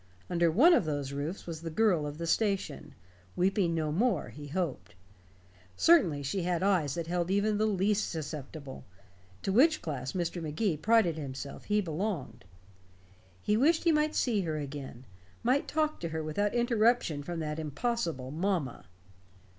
Under 0.31 0.49
one 0.49 0.73
of 0.73 0.83
those 0.85 1.11
roofs 1.11 1.45
was 1.45 1.61
the 1.61 1.69
girl 1.69 2.07
of 2.07 2.17
the 2.17 2.25
station 2.25 2.95
weeping 3.35 3.75
no 3.75 3.91
more, 3.91 4.29
he 4.29 4.47
hoped. 4.47 4.95
Certainly 5.75 6.23
she 6.23 6.41
had 6.41 6.63
eyes 6.63 6.95
that 6.95 7.05
held 7.05 7.29
even 7.29 7.59
the 7.59 7.67
least 7.67 8.09
susceptible 8.09 8.83
to 9.43 9.51
which 9.51 9.79
class 9.83 10.13
Mr. 10.13 10.41
Magee 10.41 10.75
prided 10.75 11.19
himself 11.19 11.65
he 11.65 11.81
belonged. 11.81 12.45
He 13.43 13.55
wished 13.55 13.83
he 13.83 13.91
might 13.91 14.15
see 14.15 14.41
her 14.41 14.57
again; 14.57 15.05
might 15.43 15.67
talk 15.67 15.99
to 15.99 16.09
her 16.09 16.23
without 16.23 16.55
interruption 16.55 17.21
from 17.21 17.39
that 17.41 17.59
impossible 17.59 18.31
"mamma." 18.31 18.87